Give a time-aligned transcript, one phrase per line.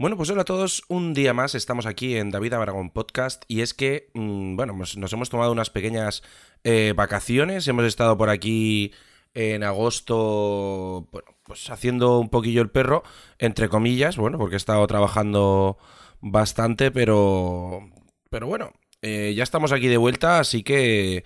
[0.00, 0.84] Bueno, pues hola a todos.
[0.88, 4.96] Un día más estamos aquí en David Aragón Podcast y es que, mm, bueno, pues
[4.96, 6.22] nos hemos tomado unas pequeñas
[6.62, 7.66] eh, vacaciones.
[7.66, 8.92] Hemos estado por aquí
[9.34, 13.02] en agosto, bueno, pues haciendo un poquillo el perro,
[13.38, 15.78] entre comillas, bueno, porque he estado trabajando
[16.20, 17.90] bastante, pero,
[18.30, 18.72] pero bueno,
[19.02, 21.24] eh, ya estamos aquí de vuelta, así que,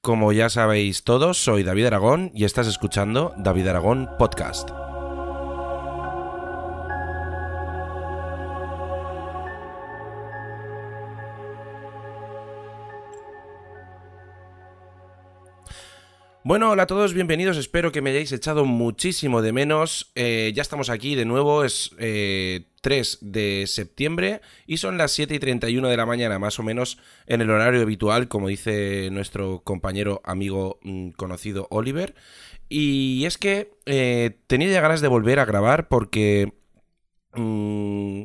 [0.00, 4.87] como ya sabéis todos, soy David Aragón y estás escuchando David Aragón Podcast.
[16.48, 17.58] Bueno, hola a todos, bienvenidos.
[17.58, 20.10] Espero que me hayáis echado muchísimo de menos.
[20.14, 22.64] Eh, ya estamos aquí de nuevo, es 3 eh,
[23.20, 27.42] de septiembre y son las 7 y 31 de la mañana, más o menos en
[27.42, 32.14] el horario habitual, como dice nuestro compañero, amigo, mm, conocido Oliver.
[32.70, 36.54] Y es que eh, tenía ya ganas de volver a grabar porque...
[37.34, 38.22] Mm,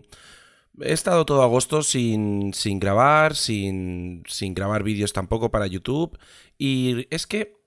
[0.81, 6.17] he estado todo agosto sin, sin grabar, sin, sin grabar vídeos tampoco para YouTube.
[6.57, 7.62] Y es que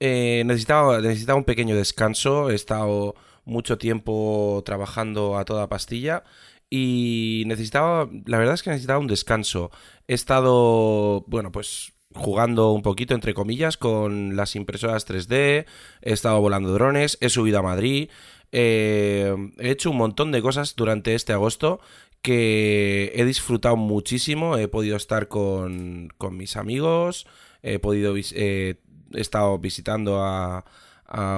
[0.00, 2.50] eh, necesitaba, necesitaba un pequeño descanso.
[2.50, 6.24] He estado mucho tiempo trabajando a toda pastilla
[6.70, 9.70] y necesitaba, la verdad es que necesitaba un descanso.
[10.06, 15.66] He estado, bueno, pues jugando un poquito, entre comillas, con las impresoras 3D,
[16.02, 18.10] he estado volando drones, he subido a Madrid,
[18.52, 21.80] eh, he hecho un montón de cosas durante este agosto
[22.22, 27.26] que he disfrutado muchísimo, he podido estar con, con mis amigos,
[27.62, 28.80] he podido eh,
[29.14, 30.64] he estado visitando a,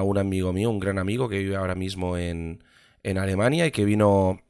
[0.03, 2.61] un amigo mío, un gran amigo que vive ahora mismo en,
[3.03, 4.41] en Alemania y que vino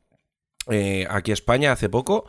[0.68, 2.26] eh, aquí a España hace poco.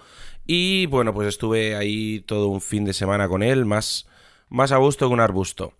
[0.46, 4.06] Y bueno, pues estuve ahí todo un fin de semana con él, más,
[4.48, 5.74] más a gusto que un arbusto.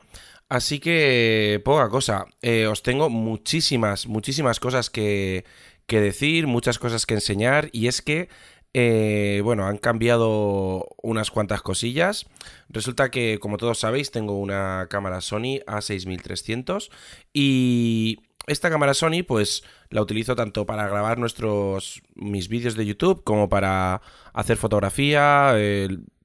[0.49, 2.27] Así que poca cosa.
[2.43, 5.45] Eh, os tengo muchísimas, muchísimas cosas que,
[5.87, 7.69] que decir, muchas cosas que enseñar.
[7.73, 8.29] Y es que
[8.75, 12.27] eh, bueno, han cambiado unas cuantas cosillas.
[12.69, 16.91] Resulta que, como todos sabéis, tengo una cámara Sony A6300
[17.33, 23.23] y esta cámara Sony, pues la utilizo tanto para grabar nuestros mis vídeos de YouTube
[23.24, 24.01] como para
[24.33, 25.55] hacer fotografía.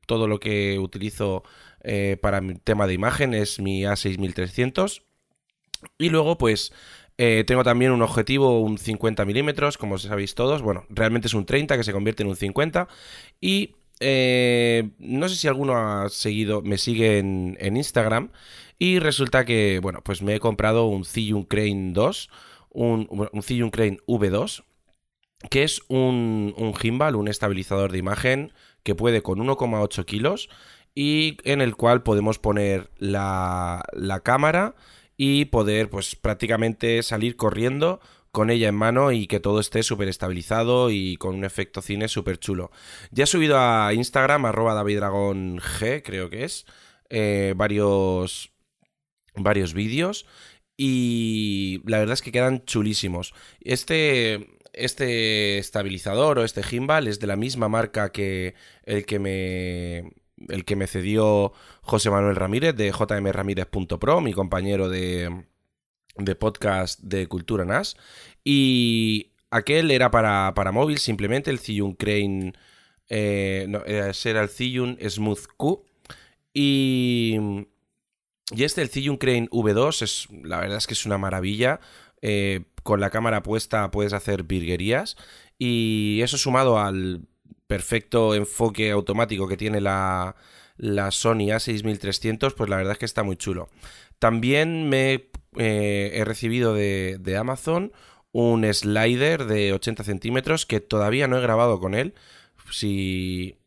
[0.05, 1.43] todo lo que utilizo
[1.83, 5.03] eh, para mi tema de imagen es mi A6300.
[5.97, 6.73] Y luego, pues
[7.17, 10.61] eh, tengo también un objetivo, un 50 milímetros, como sabéis todos.
[10.61, 12.88] Bueno, realmente es un 30 que se convierte en un 50.
[13.41, 18.31] Y eh, no sé si alguno ha seguido, me sigue en, Instagram.
[18.78, 22.29] Y resulta que, bueno, pues me he comprado un Zhiyun Crane 2,
[22.69, 24.63] un, un Zhiyun Crane V2,
[25.49, 28.53] que es un, un gimbal, un estabilizador de imagen
[28.84, 30.49] que puede con 1,8 kilos
[30.94, 34.75] y en el cual podemos poner la, la cámara
[35.17, 38.00] y poder pues prácticamente salir corriendo
[38.31, 42.07] con ella en mano y que todo esté súper estabilizado y con un efecto cine
[42.07, 42.72] súper chulo.
[43.11, 46.67] Ya he subido a Instagram, arroba daviddragon G, creo que es,
[47.09, 48.51] eh, varios,
[49.33, 50.28] varios vídeos
[50.78, 53.34] y la verdad es que quedan chulísimos.
[53.61, 58.53] Este, este estabilizador o este gimbal es de la misma marca que
[58.84, 60.11] el que me
[60.49, 65.45] el que me cedió José Manuel Ramírez de jmramírez.pro, mi compañero de,
[66.17, 67.97] de podcast de Cultura NAS.
[68.43, 72.53] Y aquel era para, para móvil, simplemente el Zhiyun Crane.
[73.09, 75.85] Eh, no, era el Zhiyun Smooth Q.
[76.53, 77.37] Y,
[78.51, 81.79] y este, el Zhiyun Crane V2, es, la verdad es que es una maravilla.
[82.21, 85.17] Eh, con la cámara puesta puedes hacer virguerías.
[85.59, 87.27] Y eso sumado al
[87.67, 90.35] perfecto enfoque automático que tiene la,
[90.78, 93.69] la Sony A6300, pues la verdad es que está muy chulo.
[94.19, 97.91] También me eh, he recibido de, de, Amazon
[98.31, 102.13] un slider de 80 centímetros que todavía no he grabado con él.
[102.72, 103.57] Si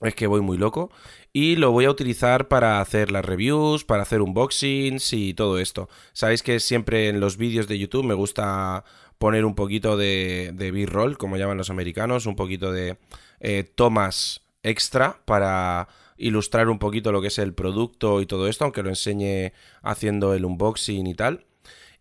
[0.00, 0.90] es que voy muy loco.
[1.32, 5.88] Y lo voy a utilizar para hacer las reviews, para hacer unboxings y todo esto.
[6.12, 8.84] Sabéis que siempre en los vídeos de YouTube me gusta
[9.18, 12.96] poner un poquito de, B-roll, como llaman los americanos, un poquito de
[13.40, 18.64] eh, tomas extra para ilustrar un poquito lo que es el producto y todo esto,
[18.64, 19.52] aunque lo enseñe
[19.82, 21.44] haciendo el unboxing y tal.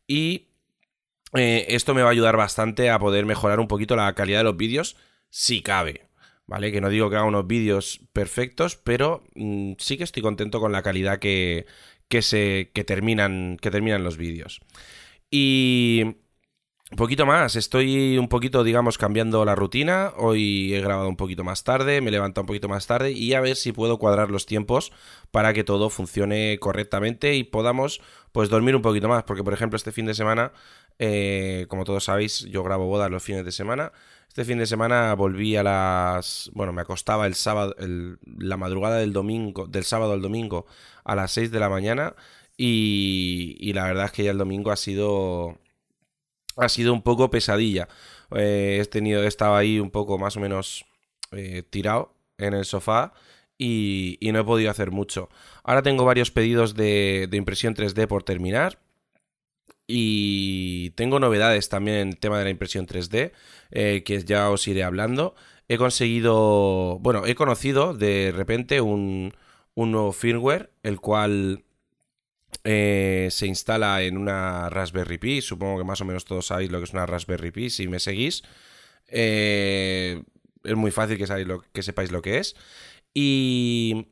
[0.07, 0.47] Y
[1.33, 4.45] eh, esto me va a ayudar bastante a poder mejorar un poquito la calidad de
[4.45, 4.95] los vídeos,
[5.29, 6.06] si cabe.
[6.47, 6.71] ¿Vale?
[6.71, 10.71] Que no digo que haga unos vídeos perfectos, pero mm, sí que estoy contento con
[10.71, 11.65] la calidad que,
[12.07, 12.71] que se.
[12.73, 13.57] que terminan.
[13.61, 14.61] que terminan los vídeos.
[15.29, 16.15] Y
[16.89, 20.13] un poquito más, estoy un poquito, digamos, cambiando la rutina.
[20.15, 23.33] Hoy he grabado un poquito más tarde, me he levantado un poquito más tarde y
[23.33, 24.93] a ver si puedo cuadrar los tiempos
[25.31, 27.99] para que todo funcione correctamente y podamos,
[28.31, 29.23] pues, dormir un poquito más.
[29.23, 30.53] Porque, por ejemplo, este fin de semana
[30.99, 33.91] Eh, como todos sabéis, yo grabo bodas los fines de semana.
[34.27, 36.51] Este fin de semana volví a las...
[36.53, 37.75] Bueno, me acostaba el sábado,
[38.37, 40.65] la madrugada del domingo, del sábado al domingo
[41.03, 42.15] a las 6 de la mañana
[42.57, 45.59] y, la verdad es que ya el domingo ha sido...
[46.55, 47.87] Ha sido un poco pesadilla.
[48.35, 50.85] Eh, he tenido, he estado ahí un poco más o menos
[51.31, 53.13] eh, tirado en el sofá
[53.57, 55.29] y, no he podido hacer mucho.
[55.63, 58.79] Ahora tengo varios pedidos de, impresión 3D por terminar.
[59.87, 63.31] Y tengo novedades también en el tema de la impresión 3D,
[63.71, 65.35] eh, que ya os iré hablando.
[65.69, 69.33] He conseguido, bueno, he conocido de repente un,
[69.75, 71.63] nuevo firmware, el cual
[72.63, 75.41] eh, se instala en una Raspberry Pi.
[75.41, 77.99] Supongo que más o menos todos sabéis lo que es una Raspberry Pi si me
[77.99, 78.43] seguís.
[79.07, 80.21] Eh,
[80.63, 82.55] es muy fácil que, lo, que sepáis lo que es.
[83.13, 84.07] Y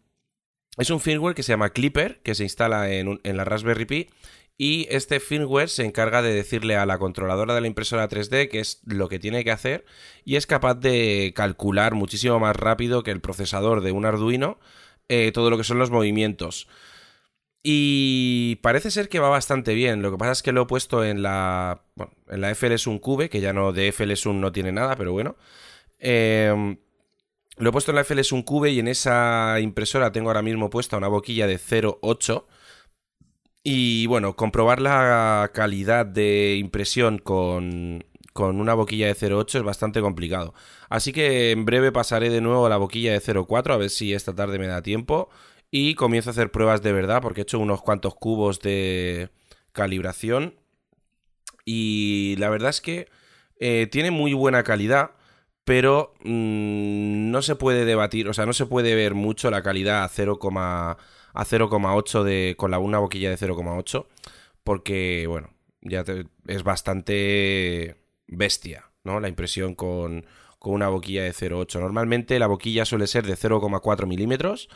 [0.78, 4.10] es un firmware que se llama Clipper, que se instala en, la Raspberry Pi.
[4.57, 8.60] Y este firmware se encarga de decirle a la controladora de la impresora 3D qué
[8.60, 9.86] es lo que tiene que hacer
[10.24, 14.57] y es capaz de calcular muchísimo más rápido que el procesador de un Arduino
[15.10, 16.68] eh, todo lo que son los movimientos.
[17.63, 20.02] Y parece ser que va bastante bien.
[20.02, 23.30] Lo que pasa es que lo he puesto en la, bueno, en la FLS1 Cube,
[23.30, 25.36] que ya no de FLS1 no tiene nada, pero bueno.
[26.00, 26.78] Eh,
[27.57, 30.69] lo he puesto en la FLS un Cube y en esa impresora tengo ahora mismo
[30.69, 32.46] puesta una boquilla de 0.8.
[33.68, 40.02] Y bueno, comprobar la calidad de impresión con, con una boquilla de 0.8 es bastante
[40.02, 40.54] complicado.
[40.88, 44.14] Así que en breve pasaré de nuevo a la boquilla de 0.4 a ver si
[44.14, 45.30] esta tarde me da tiempo.
[45.72, 49.32] Y comienzo a hacer pruebas de verdad porque he hecho unos cuantos cubos de
[49.72, 50.54] calibración.
[51.66, 53.08] Y la verdad es que
[53.60, 55.16] eh, tiene muy buena calidad
[55.66, 60.04] pero mm, no se puede debatir, o sea, no se puede ver mucho la calidad
[60.04, 60.10] a
[61.44, 64.08] 0,8 de con la una boquilla de 0,8
[64.64, 65.52] porque bueno,
[65.82, 66.04] ya
[66.48, 67.98] es bastante
[68.28, 69.20] bestia, ¿no?
[69.20, 70.26] La impresión con,
[70.60, 71.80] con una boquilla de 0,8.
[71.80, 74.70] Normalmente la boquilla suele ser de 0,4 milímetros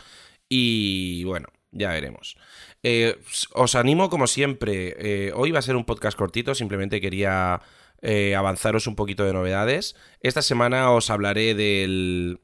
[0.47, 2.37] y bueno, ya veremos.
[2.83, 3.19] Eh,
[3.53, 4.95] os animo como siempre.
[4.99, 7.61] Eh, hoy va a ser un podcast cortito, simplemente quería
[8.01, 9.95] eh, avanzaros un poquito de novedades.
[10.21, 12.39] Esta semana os hablaré del.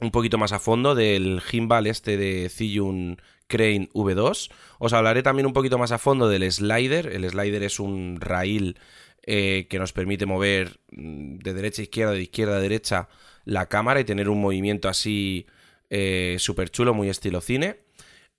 [0.00, 4.50] Un poquito más a fondo del gimbal este de Zhiyun Crane V2.
[4.78, 7.06] Os hablaré también un poquito más a fondo del slider.
[7.08, 8.78] El slider es un rail
[9.22, 13.08] eh, que nos permite mover mm, de derecha a izquierda, de izquierda a derecha
[13.44, 15.46] la cámara y tener un movimiento así
[15.90, 17.87] eh, súper chulo, muy estilo cine.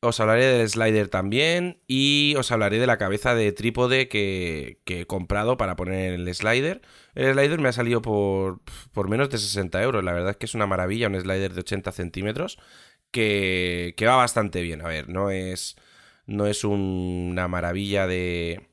[0.01, 5.06] Os hablaré del slider también y os hablaré de la cabeza de trípode que, he
[5.06, 6.81] comprado para poner el slider.
[7.16, 8.62] El slider me ha salido por,
[8.94, 10.04] por, menos de 60 euros.
[10.04, 12.60] La verdad es que es una maravilla, un slider de 80 centímetros
[13.12, 14.81] que, que va bastante bien.
[14.81, 15.75] A ver, no es,
[16.25, 18.69] no es una maravilla de,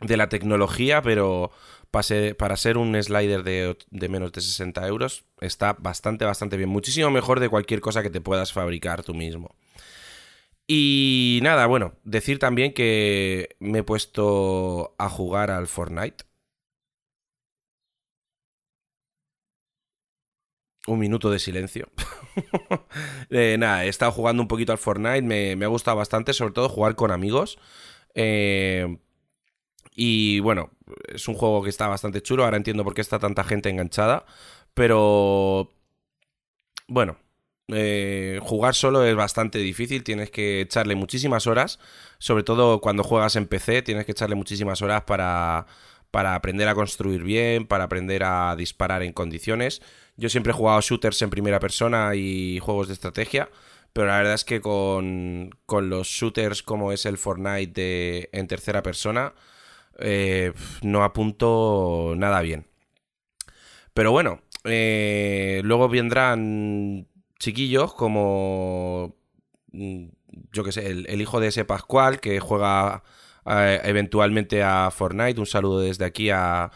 [0.00, 1.50] de la tecnología, pero
[1.90, 6.56] para ser, para ser un slider de, de, menos de 60 euros está bastante, bastante
[6.56, 6.70] bien.
[6.70, 9.54] Muchísimo mejor de cualquier cosa que te puedas fabricar tú mismo.
[10.70, 16.24] Y nada, bueno, decir también que me he puesto a jugar al Fortnite.
[20.86, 21.88] Un minuto de silencio.
[23.30, 26.52] eh, nada, he estado jugando un poquito al Fortnite, me, me, ha gustado bastante, sobre
[26.52, 27.58] todo jugar con amigos.
[28.14, 28.98] Eh,
[29.94, 30.70] y bueno,
[31.08, 34.26] es un juego que está bastante chulo, ahora entiendo por qué está tanta gente enganchada,
[34.74, 35.70] pero...
[36.88, 37.18] Bueno,
[37.70, 41.78] eh, jugar solo es bastante difícil, tienes que echarle muchísimas horas,
[42.18, 45.66] sobre todo cuando juegas en PC, tienes que echarle muchísimas horas para,
[46.10, 49.82] para aprender a construir bien, para aprender a disparar en condiciones.
[50.16, 53.50] Yo siempre he jugado shooters en primera persona y juegos de estrategia,
[53.92, 58.82] pero la verdad es que con, con los shooters como es el Fortnite en tercera
[58.82, 59.34] persona,
[59.98, 62.66] eh, no apunto nada bien.
[63.94, 67.06] Pero bueno, eh, luego vendrán
[67.38, 69.16] chiquillos como,
[69.72, 70.06] mm,
[70.52, 73.02] yo que sé, el, hijo de ese Pascual que juega
[73.46, 75.40] eh, eventualmente a Fortnite.
[75.40, 76.70] Un saludo desde aquí a,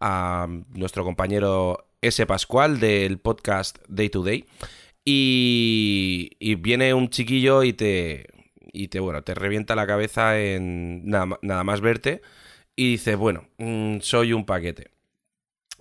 [0.00, 4.44] a nuestro compañero ese Pascual del podcast Day to Day.
[5.04, 8.28] Y, y, viene un chiquillo y te,
[8.72, 12.22] y te, bueno, te revienta la cabeza en nada, nada más verte
[12.76, 14.90] y dices, bueno, mm, soy un paquete.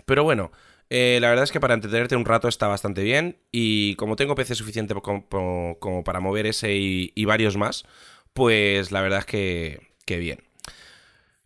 [0.05, 0.51] Pero bueno,
[0.93, 4.35] eh, la verdad es que para entretenerte un rato está bastante bien y como tengo
[4.35, 7.85] PC suficiente como, para mover ese y, varios más,
[8.33, 9.79] pues la verdad es que,
[10.19, 10.39] bien.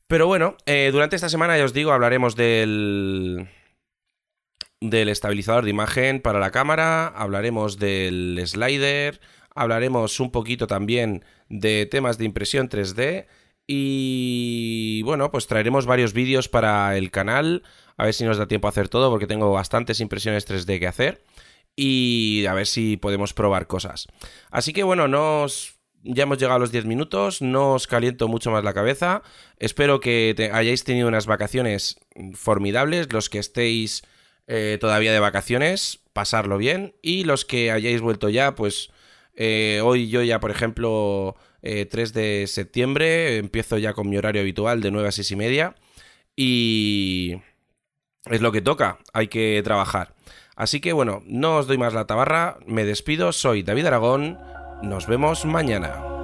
[0.07, 3.47] Pero bueno, eh, durante esta semana ya os digo, hablaremos del,
[4.81, 9.21] del estabilizador de imagen para la cámara, hablaremos del slider,
[9.53, 13.27] hablaremos un poquito también de temas de impresión 3D
[13.67, 17.61] Y bueno, pues traeremos varios vídeos para el canal.
[17.97, 20.87] A ver si nos da tiempo a hacer todo porque tengo bastantes impresiones 3D que
[20.87, 21.23] hacer.
[21.75, 24.07] Y a ver si podemos probar cosas.
[24.51, 25.75] Así que bueno, nos...
[26.07, 29.23] Ya hemos llegado a los 10 minutos, no os caliento mucho más la cabeza.
[29.57, 31.97] Espero que hayáis tenido unas vacaciones
[32.35, 34.03] formidables, los que estéis
[34.45, 36.93] eh, todavía de vacaciones, pasarlo bien.
[37.01, 38.91] Y los que hayáis vuelto ya, pues
[39.35, 44.41] eh, hoy yo ya, por ejemplo, 3 eh, de septiembre, empiezo ya con mi horario
[44.41, 45.75] habitual de 9 a 6 y media.
[46.35, 47.35] Y
[48.29, 50.13] es lo que toca, hay que trabajar.
[50.55, 54.39] Así que bueno, no os doy más la tabarra, me despido, soy David Aragón,
[54.81, 56.14] nos vemos mañana.